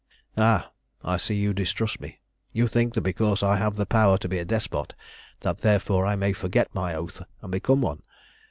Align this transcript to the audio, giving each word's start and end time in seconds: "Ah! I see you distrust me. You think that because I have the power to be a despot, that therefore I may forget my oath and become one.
"Ah! 0.39 0.71
I 1.03 1.17
see 1.17 1.35
you 1.35 1.53
distrust 1.53 2.01
me. 2.01 2.19
You 2.51 2.67
think 2.67 2.95
that 2.95 3.01
because 3.01 3.43
I 3.43 3.57
have 3.57 3.75
the 3.75 3.85
power 3.85 4.17
to 4.17 4.27
be 4.27 4.39
a 4.39 4.45
despot, 4.45 4.95
that 5.41 5.59
therefore 5.59 6.07
I 6.07 6.15
may 6.15 6.33
forget 6.33 6.73
my 6.73 6.95
oath 6.95 7.21
and 7.43 7.51
become 7.51 7.81
one. 7.81 8.01